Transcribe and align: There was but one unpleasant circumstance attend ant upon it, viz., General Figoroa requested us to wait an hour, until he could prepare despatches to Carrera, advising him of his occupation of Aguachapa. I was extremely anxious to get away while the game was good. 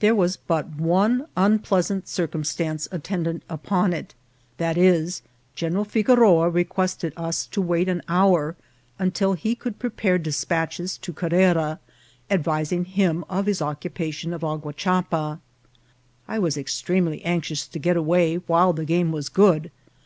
There 0.00 0.14
was 0.14 0.38
but 0.38 0.70
one 0.76 1.26
unpleasant 1.36 2.08
circumstance 2.08 2.88
attend 2.90 3.28
ant 3.28 3.42
upon 3.46 3.92
it, 3.92 4.14
viz., 4.58 5.20
General 5.54 5.84
Figoroa 5.84 6.48
requested 6.48 7.12
us 7.14 7.44
to 7.48 7.60
wait 7.60 7.86
an 7.86 8.00
hour, 8.08 8.56
until 8.98 9.34
he 9.34 9.54
could 9.54 9.78
prepare 9.78 10.16
despatches 10.16 10.96
to 10.96 11.12
Carrera, 11.12 11.78
advising 12.30 12.86
him 12.86 13.22
of 13.28 13.44
his 13.44 13.60
occupation 13.60 14.32
of 14.32 14.40
Aguachapa. 14.42 15.40
I 16.26 16.38
was 16.38 16.56
extremely 16.56 17.22
anxious 17.22 17.68
to 17.68 17.78
get 17.78 17.98
away 17.98 18.36
while 18.36 18.72
the 18.72 18.86
game 18.86 19.12
was 19.12 19.28
good. 19.28 19.70